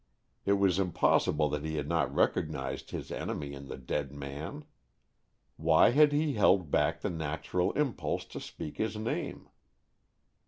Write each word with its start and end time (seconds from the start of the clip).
It 0.47 0.53
was 0.53 0.79
impossible 0.79 1.47
that 1.49 1.63
he 1.63 1.75
had 1.75 1.87
not 1.87 2.11
recognized 2.11 2.89
his 2.89 3.11
enemy 3.11 3.53
in 3.53 3.67
the 3.67 3.77
dead 3.77 4.11
man. 4.11 4.65
Why 5.57 5.91
had 5.91 6.11
he 6.11 6.33
held 6.33 6.71
back 6.71 7.01
the 7.01 7.11
natural 7.11 7.71
impulse 7.73 8.25
to 8.33 8.39
speak 8.39 8.77
his 8.77 8.95
name? 8.97 9.47